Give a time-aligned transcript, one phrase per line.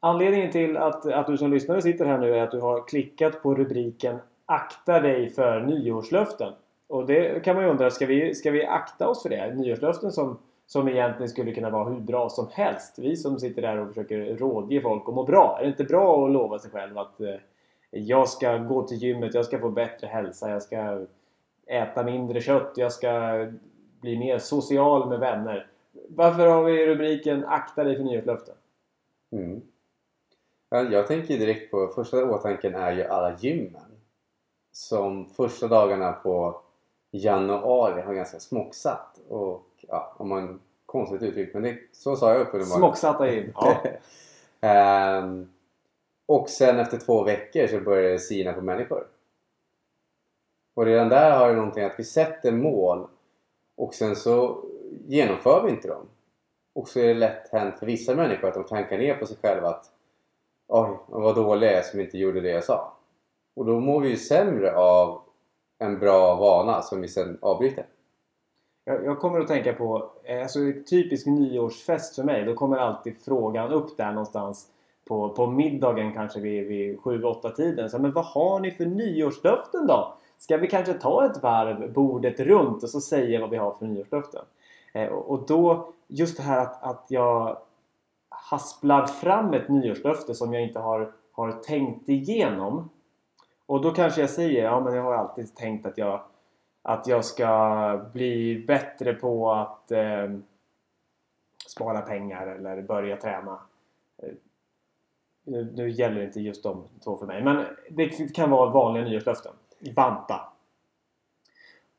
[0.00, 3.42] Anledningen till att, att du som lyssnare sitter här nu är att du har klickat
[3.42, 6.52] på rubriken Akta dig för nyårslöften.
[6.86, 9.54] Och det kan man ju undra, ska vi, ska vi akta oss för det?
[9.54, 12.98] Nyårslöften som, som egentligen skulle kunna vara hur bra som helst.
[12.98, 15.56] Vi som sitter där och försöker rådge folk att må bra.
[15.58, 17.34] Är det inte bra att lova sig själv att eh,
[17.90, 21.06] jag ska gå till gymmet, jag ska få bättre hälsa, jag ska
[21.66, 23.46] äta mindre kött, jag ska
[24.00, 25.66] bli mer social med vänner.
[26.08, 28.54] Varför har vi rubriken Akta dig för nyårslöften?
[29.32, 29.60] Mm.
[30.68, 33.98] Jag tänker direkt på, första åtanken är ju alla gymmen
[34.72, 36.60] som första dagarna på
[37.10, 42.40] januari har ganska smocksatt och ja, om man konstigt uttryckt men det, så sa jag
[42.40, 42.78] uppenbarligen.
[42.78, 43.52] Smocksatta gym.
[43.54, 45.18] Ja.
[45.22, 45.48] um,
[46.26, 49.06] och sen efter två veckor så börjar det sina på människor.
[50.74, 53.08] Och redan där har det någonting att vi sätter mål
[53.76, 54.64] och sen så
[55.06, 56.06] genomför vi inte dem.
[56.72, 59.36] Och så är det lätt hänt för vissa människor att de tankar ner på sig
[59.42, 59.90] själva att
[60.70, 62.92] Oj, vad dålig jag är som inte gjorde det jag sa.
[63.56, 65.20] Och då mår vi ju sämre av
[65.78, 67.86] en bra vana som vi sen avbryter.
[68.84, 70.58] Jag, jag kommer att tänka på, eh, alltså
[70.90, 74.66] typisk nyårsfest för mig, då kommer alltid frågan upp där någonstans
[75.04, 77.90] på, på middagen kanske vid, vid 7-8 tiden.
[77.90, 80.14] Så, men vad har ni för nyårslöften då?
[80.38, 83.86] Ska vi kanske ta ett varv bordet runt och så säga vad vi har för
[83.86, 84.44] nyårslöften?
[84.92, 87.58] Eh, och, och då, just det här att, att jag
[88.50, 92.90] hasplar fram ett nyårslöfte som jag inte har, har tänkt igenom.
[93.66, 96.20] Och då kanske jag säger, ja men jag har alltid tänkt att jag,
[96.82, 100.30] att jag ska bli bättre på att eh,
[101.66, 103.58] spara pengar eller börja träna.
[105.44, 109.52] Nu, nu gäller inte just de två för mig, men det kan vara vanliga nyårslöften.
[109.96, 110.40] Banta.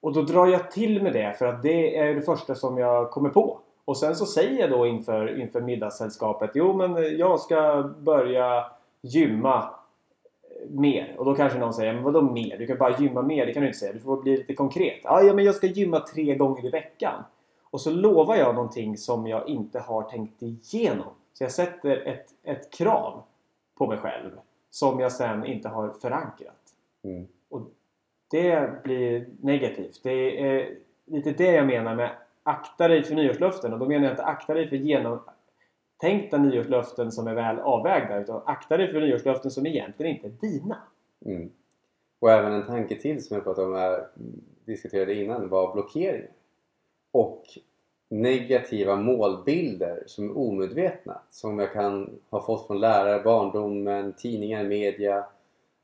[0.01, 3.11] Och då drar jag till med det för att det är det första som jag
[3.11, 3.59] kommer på.
[3.89, 8.65] Och sen så säger jag då inför, inför middagssällskapet Jo men jag ska börja
[9.01, 9.69] gymma
[10.67, 11.15] mer.
[11.17, 12.57] Och då kanske någon säger Men vadå mer?
[12.57, 13.45] Du kan bara gymma mer.
[13.45, 13.93] Det kan du inte säga.
[13.93, 14.99] Du får bli lite konkret.
[15.03, 17.23] Ja, men jag ska gymma tre gånger i veckan.
[17.63, 21.13] Och så lovar jag någonting som jag inte har tänkt igenom.
[21.33, 23.21] Så jag sätter ett, ett krav
[23.77, 24.31] på mig själv
[24.69, 26.73] som jag sen inte har förankrat.
[27.03, 27.27] Mm.
[27.49, 27.61] Och
[28.31, 29.99] det blir negativt.
[30.03, 30.75] Det är
[31.05, 32.09] lite det jag menar med
[32.49, 33.73] akta dig för nyårslöften.
[33.73, 38.19] Och då menar jag inte akta dig för genomtänkta nyårslöften som är väl avvägda.
[38.19, 40.77] Utan akta dig för nyårslöften som egentligen inte är dina.
[41.25, 41.49] Mm.
[42.19, 44.07] Och även en tanke till som jag pratade om här,
[44.65, 46.29] diskuterade innan var blockeringar.
[47.11, 47.43] Och
[48.09, 51.21] negativa målbilder som är omedvetna.
[51.29, 55.25] Som jag kan ha fått från lärare, barndomen, tidningar, media.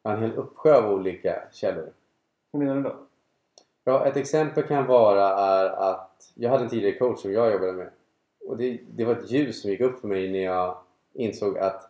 [0.04, 1.94] En hel uppsjö av olika källor.
[2.54, 2.96] Hur menar du då?
[3.84, 7.74] Ja, ett exempel kan vara är att jag hade en tidigare coach som jag jobbade
[7.74, 7.90] med
[8.46, 10.78] och det, det var ett ljus som gick upp för mig när jag
[11.14, 11.90] insåg att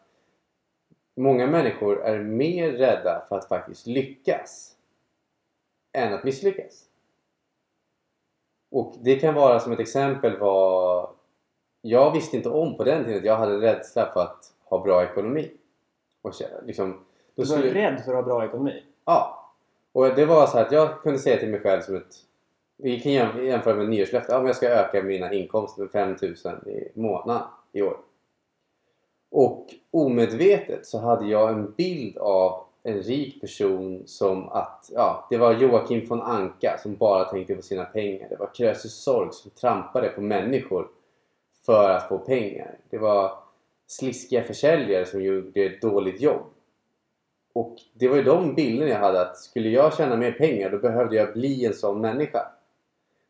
[1.15, 4.75] många människor är mer rädda för att faktiskt lyckas
[5.91, 6.85] än att misslyckas.
[8.71, 11.09] Och det kan vara som ett exempel vad
[11.81, 15.03] jag visste inte om på den tiden att jag hade rädsla för att ha bra
[15.03, 15.51] ekonomi.
[16.21, 16.33] Och
[16.65, 17.05] liksom,
[17.35, 17.73] du var skulle...
[17.73, 18.83] rädd för att ha bra ekonomi?
[19.05, 19.51] Ja,
[19.91, 22.15] och det var så att jag kunde säga till mig själv som ett...
[22.77, 23.11] Vi kan
[23.45, 24.31] jämföra med nyårslöfte.
[24.31, 27.97] Ja, men jag ska öka mina inkomster med 5000 i månaden i år.
[29.31, 35.37] Och omedvetet så hade jag en bild av en rik person som att ja, det
[35.37, 38.29] var Joakim von Anka som bara tänkte på sina pengar.
[38.29, 40.87] Det var Krösus Sorg som trampade på människor
[41.65, 42.77] för att få pengar.
[42.89, 43.37] Det var
[43.87, 46.43] sliskiga försäljare som gjorde ett dåligt jobb.
[47.53, 50.77] Och det var ju de bilderna jag hade att skulle jag tjäna mer pengar då
[50.77, 52.51] behövde jag bli en sån människa.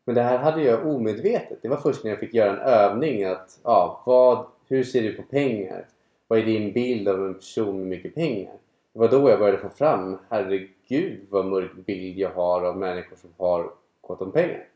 [0.06, 1.58] Men det här hade jag omedvetet.
[1.62, 5.12] Det var först när jag fick göra en övning att ja, vad, hur ser du
[5.12, 5.86] på pengar?
[6.28, 8.54] Vad är din bild av en person med mycket pengar?
[8.92, 13.16] Det var då jag började få fram, herregud vad mörk bild jag har av människor
[13.16, 14.68] som har gott om pengar.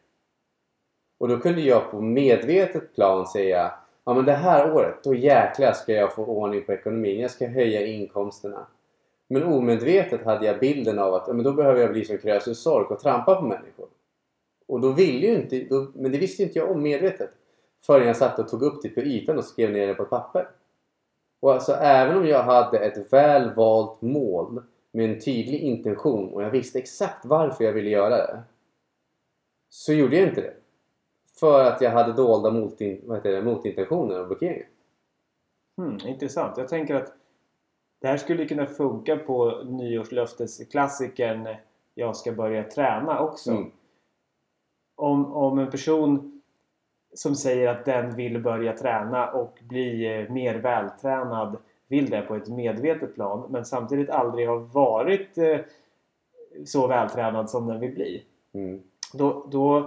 [1.19, 3.73] Och då kunde jag på medvetet plan säga
[4.05, 7.21] ja men det här året, då jäklar ska jag få ordning på ekonomin.
[7.21, 8.67] Jag ska höja inkomsterna.
[9.29, 12.91] Men omedvetet hade jag bilden av att men då behöver jag bli som Krösus Sork
[12.91, 13.87] och trampa på människor.
[14.71, 17.31] Och då ville ju inte, då, men det visste inte jag om medvetet.
[17.81, 20.11] Förrän jag satt och tog upp det på ytan och skrev ner det på ett
[20.11, 20.49] papper.
[21.41, 24.63] Och alltså även om jag hade ett väl valt mål
[24.93, 28.43] med en tydlig intention och jag visste exakt varför jag ville göra det.
[29.69, 30.55] Så gjorde jag inte det.
[31.41, 34.69] För att jag hade dolda motin, vad heter det, motintentioner och blockeringar.
[35.77, 36.57] Hmm, intressant.
[36.57, 37.13] Jag tänker att
[38.01, 41.49] det här skulle kunna funka på nyårslöftesklassikern
[41.95, 43.51] Jag ska börja träna också.
[43.51, 43.71] Mm.
[45.01, 46.41] Om, om en person
[47.15, 51.57] som säger att den vill börja träna och bli eh, mer vältränad
[51.89, 55.59] vill det på ett medvetet plan men samtidigt aldrig har varit eh,
[56.65, 58.25] så vältränad som den vill bli.
[58.53, 58.83] Mm.
[59.13, 59.85] Då, då eh,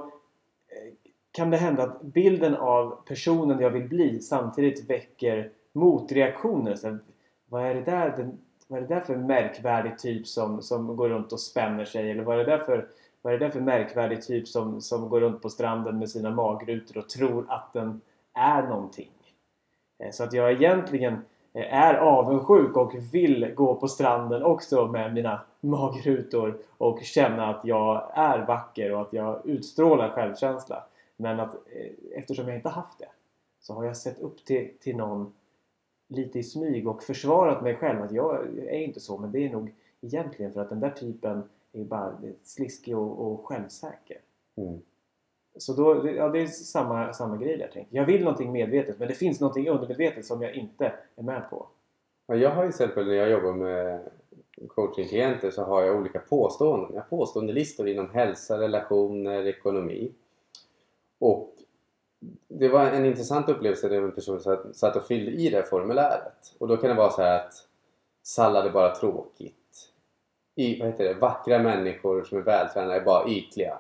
[1.32, 6.76] kan det hända att bilden av personen jag vill bli samtidigt väcker motreaktioner.
[6.76, 6.98] Så,
[7.50, 8.32] vad, är det där,
[8.68, 12.12] vad är det där för märkvärdig typ som, som går runt och spänner sig?
[12.12, 12.88] Eller vad är det där för,
[13.24, 16.32] vad är det där för märkvärdig typ som, som går runt på stranden med sina
[16.32, 18.02] magrutor och tror att den
[18.34, 19.12] är någonting?
[20.00, 21.14] Eh, så att jag egentligen
[21.54, 27.66] eh, är avundsjuk och vill gå på stranden också med mina magrutor och känna att
[27.66, 30.84] jag är vacker och att jag utstrålar självkänsla.
[31.18, 33.10] Men att eh, eftersom jag inte haft det
[33.60, 35.34] så har jag sett upp till, till någon
[36.08, 39.50] lite i smyg och försvarat mig själv att jag är inte så men det är
[39.50, 41.44] nog egentligen för att den där typen
[41.74, 44.18] är bara sliskig och, och självsäker.
[44.56, 44.82] Mm.
[45.58, 48.06] Så då, ja, det är samma, samma grej där tänker jag.
[48.06, 51.68] Vill någonting medvetet men det finns någonting undermedvetet som jag inte är med på.
[52.28, 54.02] Ja, jag har till exempel när jag jobbar med
[54.68, 56.90] coachingklienter så har jag olika påståenden.
[56.94, 60.12] Jag har påståendelistor inom hälsa, relationer, ekonomi.
[61.20, 61.54] Och
[62.48, 66.56] det var en intressant upplevelse när en person satt, och fyllde i det här formuläret.
[66.58, 67.54] Och då kan det vara så här att
[68.24, 69.56] sallad är bara tråkigt.
[70.56, 71.14] I, vad heter det?
[71.14, 73.78] Vackra människor som är vältränade är bara ytliga.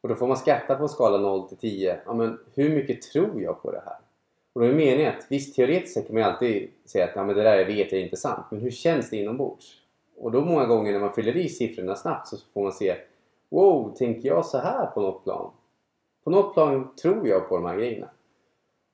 [0.00, 2.00] Och då får man skatta på en skala 0 till 10.
[2.06, 3.96] Ja, men hur mycket tror jag på det här?
[4.52, 7.24] Och då är meningen att visst teoretiskt sett kan man ju alltid säga att ja,
[7.24, 8.46] men det där jag vet är inte sant.
[8.50, 9.74] Men hur känns det inombords?
[10.16, 12.96] Och då många gånger när man fyller i siffrorna snabbt så får man se
[13.50, 15.50] Wow, tänker jag så här på något plan?
[16.24, 18.08] På något plan tror jag på de här grejerna.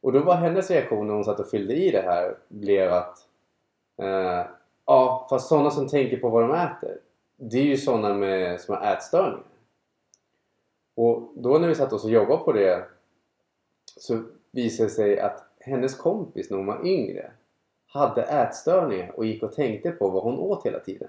[0.01, 3.19] Och då var hennes reaktion när hon satt och fyllde i det här blev att
[4.03, 4.41] eh,
[4.87, 6.99] Ja, fast sådana som tänker på vad de äter
[7.37, 9.43] Det är ju sådana med, som har ätstörningar.
[10.95, 12.85] Och då när vi satt oss och jobbade på det
[13.97, 17.31] så visade det sig att hennes kompis när hon var yngre
[17.87, 21.09] hade ätstörningar och gick och tänkte på vad hon åt hela tiden.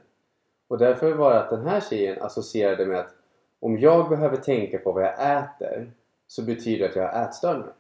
[0.68, 3.14] Och därför var det att den här tjejen associerade med att
[3.60, 5.92] om jag behöver tänka på vad jag äter
[6.28, 7.74] så betyder det att jag har ätstörningar.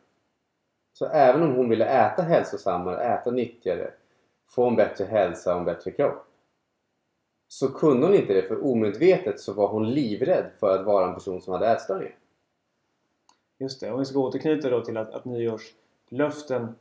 [0.93, 3.91] Så även om hon ville äta hälsosammare, äta nyttigare,
[4.47, 6.27] få en bättre hälsa och en bättre kropp
[7.47, 11.13] så kunde hon inte det för omedvetet så var hon livrädd för att vara en
[11.13, 12.15] person som hade ätstörningar.
[13.57, 16.75] Just det, om vi ska återknyta då till att, att nyårslöften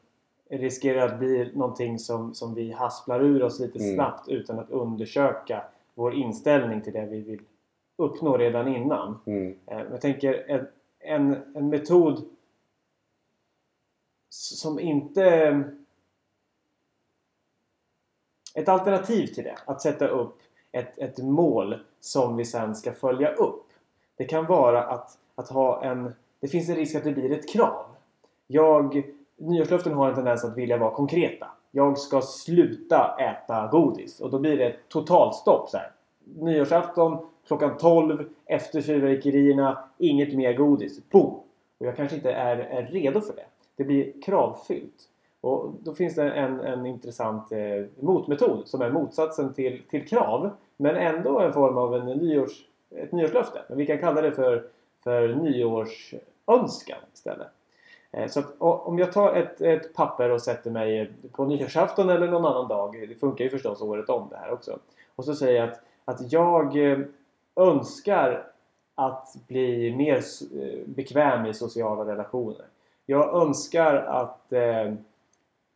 [0.51, 3.95] riskerar att bli någonting som, som vi hasplar ur oss lite Mm.
[3.95, 5.65] snabbt utan att undersöka
[5.95, 7.41] vår inställning till det vi vill
[7.97, 9.19] uppnå redan innan.
[9.27, 9.59] Mm.
[9.67, 10.67] Eh, Jag tänker en,
[10.99, 12.25] en, en metod
[14.31, 15.65] som inte...
[18.55, 20.39] Ett alternativ till det, att sätta upp
[20.73, 23.67] ett, ett mål som vi sen ska följa upp.
[24.17, 26.15] Det kan vara att, att ha en...
[26.41, 27.85] Det finns en risk att det blir ett krav.
[28.47, 29.03] Jag,
[29.37, 31.47] nyårslöften har en tendens att vilja vara konkreta.
[31.71, 35.71] Jag ska sluta äta godis och då blir det ett totalstopp.
[35.71, 35.91] Så här.
[36.25, 41.11] Nyårsafton klockan 12 efter fyrverkerierna, inget mer godis.
[41.11, 41.41] Boom!
[41.79, 43.47] Och jag kanske inte är, är redo för det.
[43.77, 45.09] Det blir kravfyllt.
[45.45, 50.51] Och då finns det en, en intressant eh, motmetod som är motsatsen till, till krav.
[50.77, 53.63] Men ändå en form av en nyårs, ett nyårslöfte.
[53.69, 54.65] Men vi kan kalla det för,
[55.03, 57.47] för nyårsönskan istället.
[58.11, 62.29] Eh, Så att, om jag tar ett, ett papper och sätter mig på nyårsafton eller
[62.29, 63.07] någon annan dag.
[63.09, 64.79] Det funkar ju förstås året om det här också.
[65.17, 66.99] Och så säger jag att, att jag eh,
[67.57, 68.47] önskar
[68.95, 72.65] att bli mer eh, bekväm i sociala relationer.
[73.07, 74.95] Jag önskar att eh,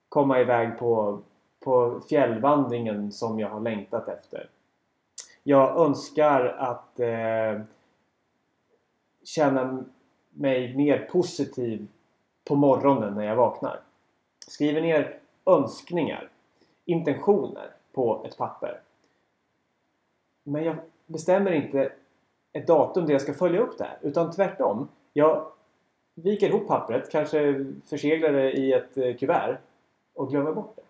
[0.08, 1.20] komma iväg på,
[1.60, 4.48] på fjällvandringen som jag har längtat efter.
[5.42, 7.60] Jag önskar att eh,
[9.24, 9.84] känna
[10.30, 11.86] mig mer positiv
[12.44, 13.80] på morgonen när jag vaknar.
[14.46, 16.28] Skriver ner önskningar,
[16.84, 18.80] intentioner på ett papper.
[20.42, 21.92] Men jag bestämmer inte
[22.52, 23.98] ett datum där jag ska följa upp det här.
[24.02, 24.88] Utan tvärtom.
[25.12, 25.46] Jag
[26.14, 29.58] viker ihop pappret, kanske förseglar det i ett eh, kuvert
[30.18, 30.82] och glömmer bort det.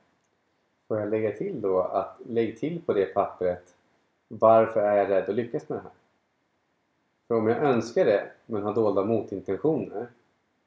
[0.89, 3.75] Får jag lägga till då att lägg till på det pappret
[4.29, 5.91] varför är jag rädd att lyckas med det här?
[7.29, 10.07] För om jag önskar det men har dolda motintentioner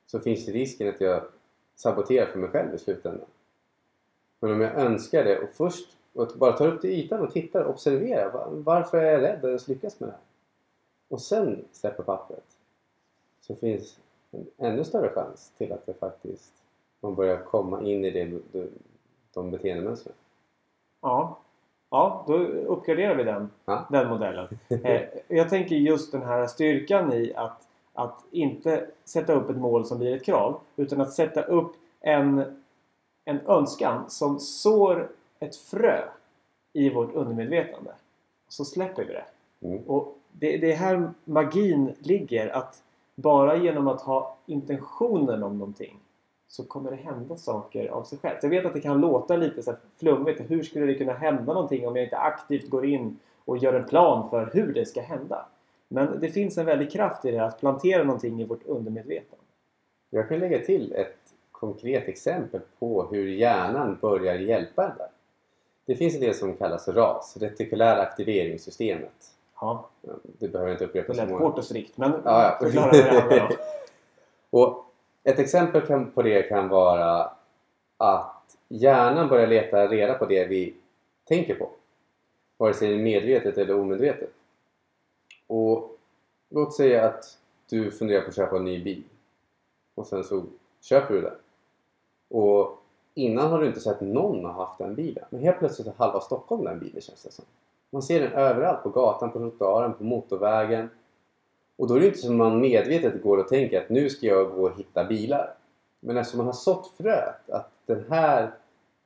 [0.06, 1.24] så finns det risken att jag
[1.76, 3.28] saboterar för mig själv i slutändan.
[4.40, 7.62] Men om jag önskar det och först och bara tar upp till ytan och tittar
[7.62, 10.22] och observerar varför är jag rädd att ens lyckas med det här?
[11.08, 12.58] Och sen släpper pappret
[13.42, 14.00] så finns
[14.32, 16.61] en ännu större chans till att det faktiskt
[17.02, 18.68] man börjar komma in i det, de,
[19.34, 20.16] de beteendemönstren.
[21.02, 21.38] Ja,
[21.90, 23.88] ja då uppgraderar vi den, Ja.
[23.90, 24.48] den modellen.
[24.84, 29.86] Eh, jag tänker just den här styrkan i att, att inte sätta upp ett mål
[29.86, 32.44] som blir ett krav utan att sätta upp en,
[33.26, 36.04] en önskan som sår ett frö
[36.74, 37.92] i vårt undermedvetande.
[38.48, 39.26] Så släpper vi det.
[39.68, 39.84] Mm.
[39.88, 42.48] Och det, det är här magin ligger.
[42.58, 42.84] Att
[43.16, 45.98] bara genom att ha intentionen om någonting
[46.52, 48.38] så kommer det hända saker av sig själv.
[48.42, 50.42] Jag vet att det kan låta lite så flummigt.
[50.52, 53.86] Hur skulle det kunna hända någonting om jag inte aktivt går in och gör en
[53.86, 55.46] plan för hur det ska hända?
[55.88, 59.46] Men det finns en väldig kraft i det att plantera någonting i vårt undermedvetande.
[60.10, 61.18] Jag kan lägga till ett
[61.52, 65.08] konkret exempel på hur hjärnan börjar hjälpa en där.
[65.86, 69.32] Det finns del som kallas RAS, retikulära aktiveringssystemet.
[69.62, 69.90] Ja,
[70.40, 71.44] Du behöver inte upprepa det så lät många.
[71.46, 72.58] hårt och strikt men Ja, ja.
[72.66, 73.52] förklara vad det handlar om.
[74.50, 74.86] Och
[75.24, 77.32] ett exempel kan, på det kan vara
[77.98, 80.74] att hjärnan börjar leta reda på det vi
[81.28, 81.70] tänker på.
[82.58, 84.34] Vare sig det är medvetet eller omedvetet.
[85.48, 85.98] Och
[86.50, 87.38] låt säga att
[87.70, 89.04] du funderar på att köpa en ny bil.
[89.96, 90.44] Och sen så
[90.82, 91.34] köper du den.
[92.30, 95.26] Och innan har du inte sett någon ha haft den bilen.
[95.30, 97.46] Men helt plötsligt har halva Stockholm den bilen känns det som.
[97.90, 98.84] Man ser den överallt.
[98.84, 100.90] På gatan, på trottoaren, på motorvägen.
[101.82, 104.52] Och då är det inte som man medvetet går och tänker att nu ska jag
[104.52, 105.54] gå och hitta bilar.
[106.00, 108.52] Men eftersom man har sått fröet att den här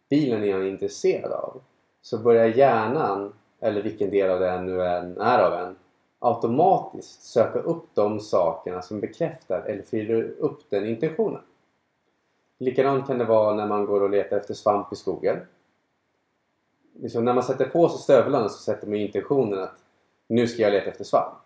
[0.10, 1.62] bilen är jag intresserad av
[2.02, 5.76] så börjar hjärnan, eller vilken del av den nu än är av en,
[6.20, 11.42] automatiskt söka upp de sakerna som bekräftar eller fyller upp den intentionen.
[12.58, 15.38] Likadant kan det vara när man går och letar efter svamp i skogen.
[16.94, 19.78] Liksom när man sätter på sig stövlarna så sätter man intentionen att
[20.28, 21.45] nu ska jag leta efter svamp.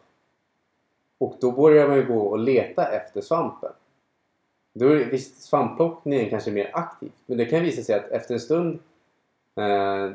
[1.19, 3.71] Och då börjar man ju gå och leta efter svampen.
[4.73, 7.11] Då är visst, svampplockningen kanske är mer aktiv.
[7.25, 8.79] Men det kan visa sig att efter en stund,
[9.55, 10.09] eh,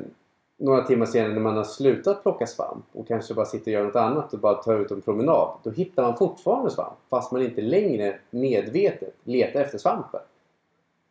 [0.57, 3.83] några timmar senare när man har slutat plocka svamp och kanske bara sitter och gör
[3.83, 5.49] något annat och bara tar ut en promenad.
[5.63, 10.19] Då hittar man fortfarande svamp fast man inte längre medvetet letar efter svampen.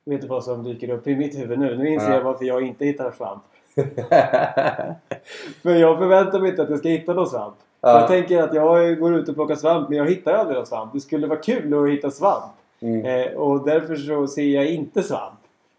[0.05, 1.77] Vet du vad som dyker upp i mitt huvud nu?
[1.79, 2.17] Nu inser Ja.
[2.17, 3.43] jag varför jag inte hittar svamp.
[5.63, 7.55] För jag förväntar mig inte att jag ska hitta någon svamp.
[7.85, 8.01] Ja.
[8.01, 10.93] Jag tänker att jag går ut och plockar svamp men jag hittar aldrig någon svamp.
[10.93, 12.53] Det skulle vara kul att hitta svamp.
[12.81, 13.05] Mm.
[13.07, 15.39] Eh, och därför så ser jag inte svamp.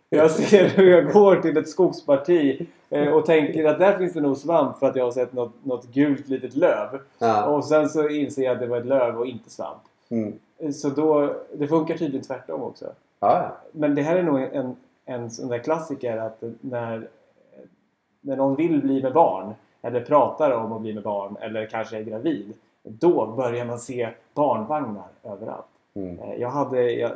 [0.09, 4.21] Jag ser hur jag går till ett skogsparti eh, och tänker att där finns det
[4.21, 6.99] nog svamp för att jag har sett något, något gult litet löv.
[7.19, 7.45] Ja.
[7.45, 9.81] Och sen så inser jag att det var ett löv och inte svamp.
[10.09, 10.33] Mm.
[10.57, 12.85] Eh, Så då, det funkar tydligen tvärtom också.
[13.19, 13.51] Ja.
[13.71, 17.07] Men det här är nog en, en sån där klassiker att när,
[18.21, 19.53] när någon vill bli med barn
[19.85, 22.53] eller pratar om att bli med barn eller kanske är gravid.
[22.83, 25.65] Då börjar man se barnvagnar överallt.
[25.93, 26.19] Mm.
[26.19, 27.11] Eh, Jag, hade, jag,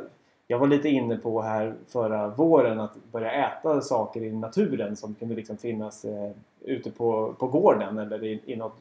[0.46, 5.14] jag var lite inne på här förra våren att börja äta saker i naturen som
[5.14, 8.76] kunde liksom finnas eh, ute på, på gården eller i, i något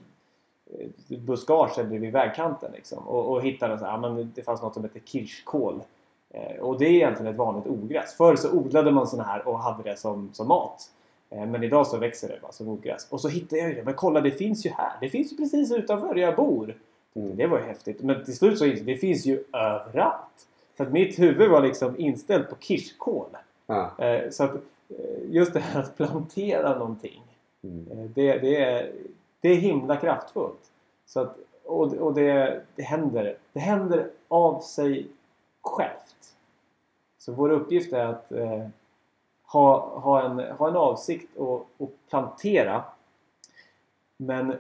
[0.80, 2.72] eh, buskage eller vid vägkanten.
[2.72, 3.08] Liksom.
[3.08, 5.82] Och, och hittade så här, men det fanns något som heter kirskål.
[6.30, 8.14] Eh, och det är egentligen ett vanligt ogräs.
[8.14, 10.92] Förr så odlade man såna här och hade det som, som mat.
[11.30, 13.08] Eh, men idag så växer det bara som ogräs.
[13.10, 13.84] Och så hittade jag ju det.
[13.84, 14.92] Men kolla, det finns ju här.
[15.02, 16.76] Det finns ju precis utanför där jag bor.
[17.14, 17.36] Mm.
[17.36, 18.02] Det var ju häftigt.
[18.02, 20.48] Men till slut så insåg jag det finns ju överallt.
[20.78, 23.38] Så att mitt huvud var liksom inställt på kirskål.
[23.68, 23.92] Ja.
[23.98, 24.54] Eh, så att
[24.90, 27.24] eh, just det här att plantera någonting.
[27.64, 28.14] Mm.
[28.16, 28.92] Det, det, är,
[29.42, 30.72] det är himla kraftfullt.
[31.06, 35.08] Så att, och och det, det, händer, det händer av sig
[35.62, 36.36] självt.
[37.18, 38.32] Så vår uppgift är att
[39.52, 42.84] ha, ha, en, ha en avsikt och, och plantera.
[44.18, 44.54] Men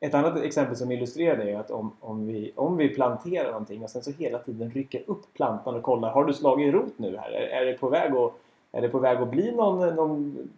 [0.00, 3.84] ett annat exempel som illustrerar det är att om, om, vi, om vi planterar någonting
[3.84, 7.16] och sen så hela tiden rycker upp plantan och kollar Har du slagit rot nu
[7.16, 7.30] här?
[7.30, 8.32] Är, är, det, på väg att,
[8.72, 10.48] är det på väg att bli någon, någon,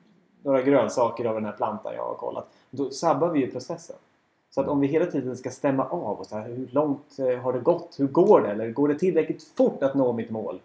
[0.42, 2.48] några grönsaker av den här plantan jag har kollat?
[2.70, 3.96] Då sabbar vi ju processen.
[4.50, 7.38] Så att om vi hela tiden ska stämma av och så här, hur långt eh,
[7.38, 7.94] har det gått?
[7.98, 8.48] Hur går det?
[8.48, 10.60] Eller går det tillräckligt fort att nå mitt mål?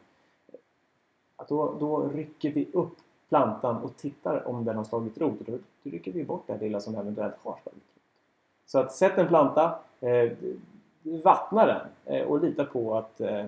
[1.46, 2.98] Att då, då rycker vi upp
[3.30, 5.40] plantan och tittar om den har slagit rot.
[5.40, 8.02] Och då, då rycker vi bort det lilla som eventuellt har slagit rot.
[8.66, 10.32] Så att sätt en planta, eh,
[11.04, 13.46] vattna den eh, och lita på att eh,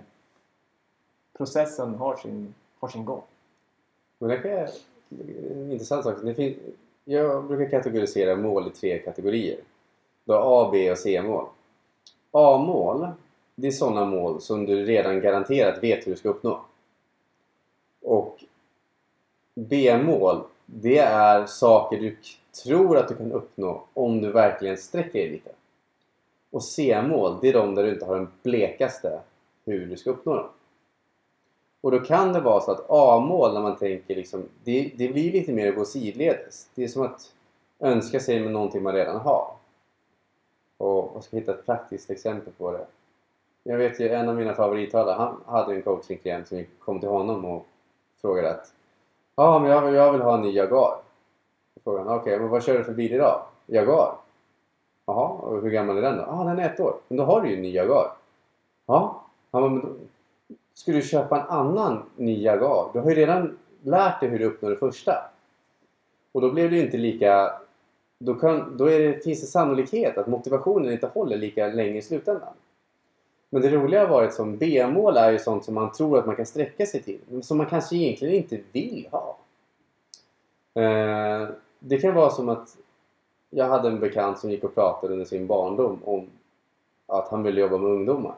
[1.37, 3.21] processen har sin, har sin gång.
[4.19, 4.69] Men det är
[5.09, 6.15] en eh, intressant sak.
[6.23, 6.55] Det finns,
[7.05, 9.59] jag brukar kategorisera mål i tre kategorier.
[10.25, 11.45] Du har A, B och C-mål.
[12.31, 13.07] A-mål,
[13.55, 16.61] det är sådana mål som du redan garanterat vet hur du ska uppnå.
[18.07, 18.43] Och
[19.55, 22.17] B-mål, det är saker du
[22.63, 25.49] tror att du kan uppnå om du verkligen sträcker dig lite.
[26.51, 29.19] Och C-mål, det är de där du inte har den blekaste
[29.65, 30.49] hur du ska uppnå dem.
[31.81, 35.31] Och då kan det vara så att A-mål när man tänker liksom, det, det blir
[35.31, 36.69] lite mer att gå sidledes.
[36.75, 37.33] Det är som att
[37.79, 39.51] önska sig med någonting man redan har.
[40.77, 42.85] Och jag ska hitta ett praktiskt exempel på det.
[43.63, 47.45] Jag vet ju en av mina favorittalare, han hade en coachingklient som kom till honom
[47.45, 47.67] och
[48.21, 48.74] frågade att
[49.36, 51.00] Ja, men jag, vill- jag vill ha en ny Jaguar.
[51.83, 52.07] frågan.
[52.07, 53.41] Okej, men vad kör du för bil idag?
[53.65, 54.15] Jaguar?
[55.05, 56.24] Jaha, och hur gammal är den då?
[56.27, 56.95] Ja, ah, den är ett år.
[57.07, 58.12] Men då har du ju en ny Jaguar.
[58.86, 59.88] Ja, ja men då
[60.74, 62.89] ska du köpa en annan ny Jaguar.
[62.93, 65.13] Du har ju redan lärt dig hur du uppnår det första.
[66.31, 67.53] Och då blir det ju inte lika...
[68.19, 72.01] Då, kan, då är det, finns det sannolikhet att motivationen inte håller lika länge i
[72.01, 72.53] slutändan.
[73.49, 76.35] Men det roliga har varit som B-mål är ju sånt som man tror att man
[76.35, 77.43] kan sträcka sig till.
[77.43, 79.37] Som man kanske egentligen inte vill ha.
[80.73, 81.49] Eh,
[81.79, 82.77] det kan vara som att
[83.49, 86.27] jag hade en bekant som gick och pratade under sin barndom om
[87.07, 88.35] att han ville jobba med ungdomar.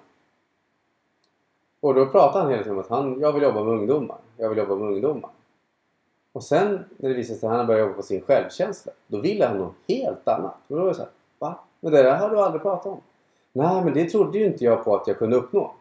[1.80, 4.18] Och då pratade han hela tiden om att han, jag vill jobba med ungdomar.
[4.38, 5.30] Jag vill jobba med ungdomar.
[6.32, 8.92] Och sen när det visade sig att han började jobba på sin självkänsla.
[9.08, 10.56] Då ville han något helt annat.
[10.68, 11.60] Och då var det såhär, va?
[11.80, 13.02] Men det där har du aldrig pratat om.
[13.54, 15.72] Nej, men det trodde ju inte jag på att jag kunde uppnå.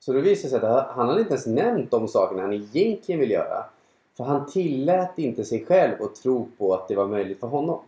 [0.00, 3.20] Så då visade det sig att han hade inte ens nämnt de sakerna han egentligen
[3.20, 3.64] vill göra.
[4.16, 7.80] För han tillät inte sig själv att tro på att det var möjligt för honom.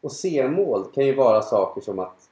[0.00, 2.28] Och C-mål kan ju vara saker som att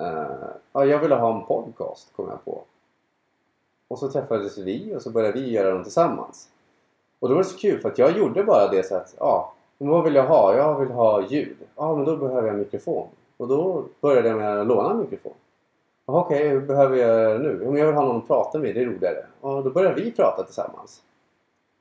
[0.00, 2.62] uh, ja, jag ville ha en podcast, kom jag på.
[3.88, 6.48] Och så träffades vi och så började vi göra dem tillsammans.
[7.18, 9.52] Och då var det så kul för att jag gjorde bara det så att ja,
[9.78, 10.56] vad vill jag ha?
[10.56, 11.56] Jag vill ha ljud.
[11.76, 13.08] Ja, men då behöver jag en mikrofon.
[13.42, 15.32] Och då började jag med att låna en mikrofon.
[16.04, 17.66] Okej, okay, hur behöver jag göra nu?
[17.66, 19.26] Om jag vill ha någon att prata med, det är roligare.
[19.40, 21.02] Och då började vi prata tillsammans.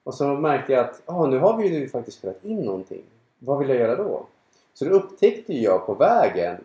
[0.03, 3.03] Och så märkte jag att ah, nu har vi ju faktiskt spelat in någonting.
[3.39, 4.25] Vad vill jag göra då?
[4.73, 6.57] Så då upptäckte jag på vägen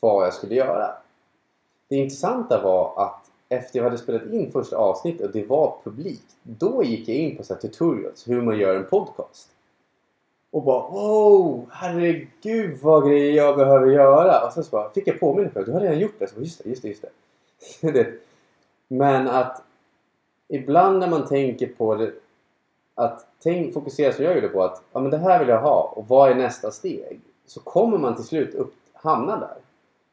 [0.00, 0.90] vad jag skulle göra.
[1.88, 6.36] Det intressanta var att efter jag hade spelat in första avsnittet och det var publikt.
[6.42, 9.48] Då gick jag in på så tutorials hur man gör en podcast.
[10.50, 14.46] Och bara wow, herregud vad grejer jag behöver göra.
[14.46, 16.26] Och sen så bara, fick jag påminna mig du har redan gjort det.
[16.26, 17.04] Så bara, just det, just det, just
[17.82, 18.12] det.
[18.88, 19.62] Men att
[20.48, 22.12] ibland när man tänker på det
[22.94, 25.82] att tänk, fokusera som jag gjorde på att ja, men det här vill jag ha
[25.82, 27.20] och vad är nästa steg?
[27.46, 29.56] Så kommer man till slut upp, hamna där.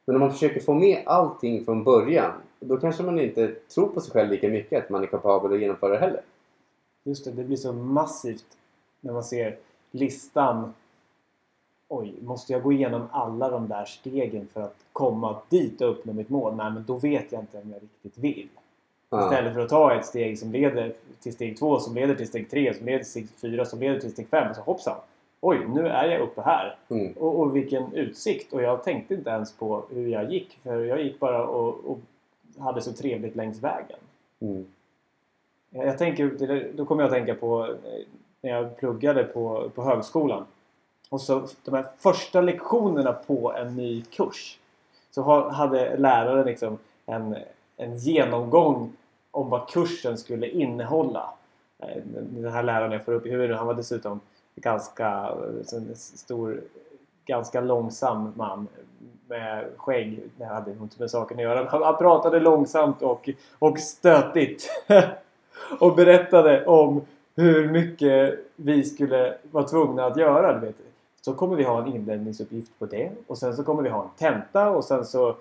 [0.06, 4.02] Men om man försöker få med allting från början då kanske man inte tror på
[4.02, 6.22] sig själv lika mycket att man är kapabel att genomföra det heller.
[7.04, 8.46] Just det, det blir så massivt
[9.02, 9.58] när man ser
[9.96, 10.74] listan.
[11.88, 16.14] Oj, måste jag gå igenom alla de där stegen för att komma dit och uppnå
[16.14, 16.56] mitt mål?
[16.56, 18.48] Nej, men då vet jag inte om jag riktigt vill.
[19.10, 19.24] Ja.
[19.24, 22.50] Istället för att ta ett steg som leder till steg två, som leder till steg
[22.50, 24.54] tre, som leder till steg fyra, som leder till steg fem.
[24.56, 24.98] Så hoppsan!
[25.42, 26.78] Oj, nu är jag uppe här.
[26.90, 27.12] Mm.
[27.12, 28.54] Och, och, vilken utsikt!
[28.54, 30.60] Och jag tänkte inte ens på hur jag gick.
[30.64, 32.00] För jag gick bara och, och
[32.60, 34.00] hade så trevligt längs vägen.
[34.40, 34.66] Mm.
[35.70, 38.06] Jag tänker, då kommer jag att tänka på eh,
[38.46, 40.46] när jag pluggade på, på högskolan.
[41.10, 44.60] Och så de här första lektionerna på en ny kurs.
[45.12, 47.36] Så hade läraren liksom en,
[47.78, 48.94] en genomgång
[49.32, 51.34] om vad kursen skulle innehålla.
[51.80, 54.20] Eh, den här läraren jag får upp i huvudet, han var dessutom
[54.56, 55.30] ganska
[55.72, 56.62] eh, stor,
[57.26, 58.68] ganska långsam man
[59.28, 60.24] med skägg.
[60.38, 61.70] Det hade inte med saken att göra.
[61.70, 63.30] Han pratade långsamt och,
[63.60, 64.70] och stötigt.
[65.80, 67.02] och berättade om
[67.36, 70.54] hur mycket vi skulle vara tvungna att göra.
[70.54, 70.76] Du vet.
[71.22, 74.10] Så kommer vi ha en inlämningsuppgift på det och sen så kommer vi ha en
[74.18, 75.36] tenta och sen så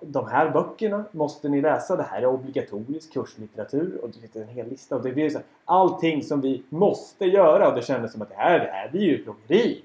[0.00, 1.96] de här böckerna måste ni läsa.
[1.96, 4.96] Det här är obligatorisk kurslitteratur och det är en hel lista.
[4.96, 8.28] Och det blir så här, allting som vi måste göra och det kändes som att
[8.28, 9.84] det här, det här blir ju plågeri.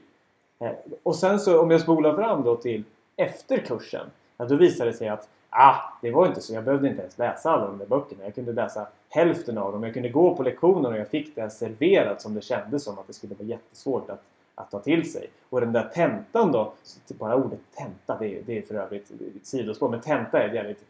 [0.60, 0.72] Eh,
[1.04, 2.84] och sen så om jag spolar fram då till
[3.16, 4.08] efter kursen.
[4.38, 6.54] Ja, då visade det sig att ah, det var inte så.
[6.54, 8.24] Jag behövde inte ens läsa alla de där böckerna.
[8.24, 9.84] Jag kunde läsa hälften av dem.
[9.84, 13.08] Jag kunde gå på lektionerna och jag fick det serverat som det kändes som att
[13.08, 14.22] det skulle vara jättesvårt att,
[14.56, 15.30] att ta till sig.
[15.50, 16.74] Och den där tentan då,
[17.08, 19.12] typ bara ordet tenta det, det är för övrigt
[19.44, 20.84] sidospår, men tenta är ett jävligt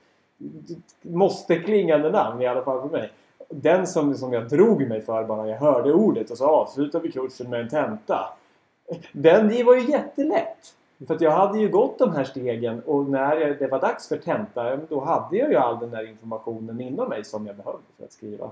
[1.02, 3.12] måste klingande namn i alla fall för mig.
[3.50, 7.12] Den som, som jag drog mig för bara jag hörde ordet och så avslutade vi
[7.12, 8.34] kursen med en tenta.
[9.12, 10.74] Den var ju jättelätt!
[11.08, 14.76] För jag hade ju gått de här stegen och när det var dags för tenta
[14.76, 18.12] då hade jag ju all den där informationen inom mig som jag behövde för att
[18.12, 18.52] skriva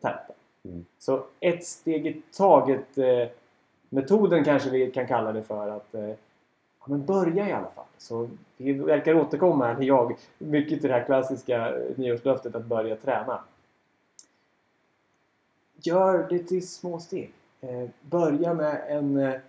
[0.00, 0.32] tenta.
[0.64, 0.84] Mm.
[0.98, 3.28] Så ett steg i taget eh,
[3.88, 6.08] metoden kanske vi kan kalla det för att eh,
[6.80, 7.84] ja, men börja i alla fall.
[7.98, 12.96] Så vi verkar återkomma här, jag, mycket till det här klassiska eh, nyårslöftet att börja
[12.96, 13.40] träna.
[15.82, 17.32] Gör det till små steg.
[17.60, 19.40] Eh, börja med en eh,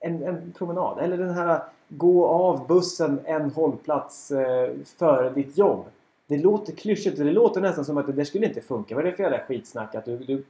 [0.00, 0.98] en, en promenad.
[0.98, 5.84] Eller den här gå av bussen en hållplats eh, före ditt jobb.
[6.26, 8.94] Det låter klyschigt och det låter nästan som att det där skulle inte funka.
[8.94, 9.94] Vad är det för jävla skitsnack?
[9.94, 10.44] Att du, du,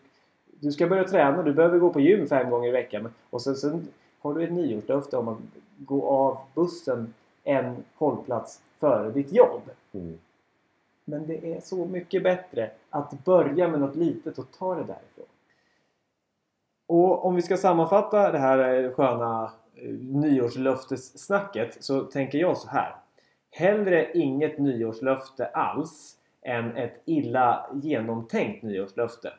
[0.61, 3.09] du ska börja träna, du behöver gå på gym fem gånger i veckan.
[3.31, 3.89] Och sen, sen
[4.21, 5.39] har du ett nyårslöfte om att
[5.79, 9.63] gå av bussen en hållplats före ditt jobb.
[9.93, 10.19] Mm.
[11.05, 15.27] Men det är så mycket bättre att börja med något litet och ta det därifrån.
[16.89, 22.69] Och om vi ska sammanfatta det här eh, sköna eh, nyårslöftessnacket så tänker jag så
[22.69, 22.97] här.
[23.51, 29.33] Hellre inget nyårslöfte alls än ett illa genomtänkt nyårslöfte.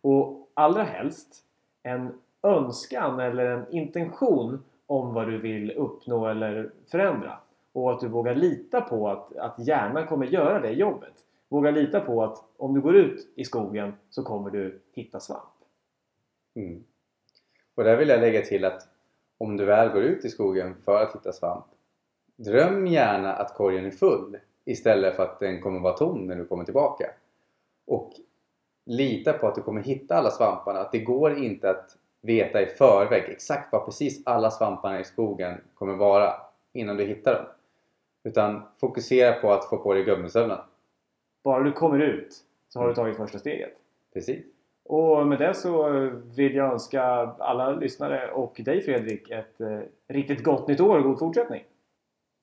[0.00, 1.44] Och allra helst
[1.82, 7.38] en önskan eller en intention om vad du vill uppnå eller förändra.
[7.72, 11.14] Och att du vågar lita på att, att hjärnan kommer göra det jobbet.
[11.48, 15.55] Våga lita på att om du går ut i skogen så kommer du hitta svamp.
[16.56, 16.84] Mm.
[17.74, 18.88] Och där vill jag lägga till att
[19.38, 21.64] om du väl går ut i skogen för att hitta svamp
[22.36, 26.46] Dröm gärna att korgen är full istället för att den kommer vara tom när du
[26.46, 27.10] kommer tillbaka.
[27.86, 28.12] Och
[28.86, 30.80] lita på att du kommer hitta alla svamparna.
[30.80, 35.60] Att det går inte att veta i förväg exakt vad precis alla svamparna i skogen
[35.74, 36.34] kommer vara
[36.72, 37.44] innan du hittar dem.
[38.24, 40.64] Utan fokusera på att få på dig gummistövlarna.
[41.42, 43.72] Bara du kommer ut så har du tagit första steget.
[44.12, 44.55] Precis.
[44.88, 45.90] Och med det så
[46.36, 47.02] vill jag önska
[47.38, 51.64] alla lyssnare och dig Fredrik ett eh, riktigt gott nytt år och god fortsättning.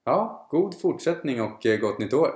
[0.06, 2.30] Ja, god fortsättning och eh, gott nytt år!